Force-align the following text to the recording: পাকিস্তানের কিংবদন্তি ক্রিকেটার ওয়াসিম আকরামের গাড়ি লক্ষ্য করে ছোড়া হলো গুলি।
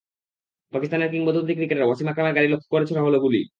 পাকিস্তানের 0.73 1.11
কিংবদন্তি 1.13 1.53
ক্রিকেটার 1.53 1.87
ওয়াসিম 1.87 2.07
আকরামের 2.09 2.35
গাড়ি 2.35 2.47
লক্ষ্য 2.47 2.69
করে 2.73 2.85
ছোড়া 2.89 3.01
হলো 3.01 3.17
গুলি। 3.19 3.41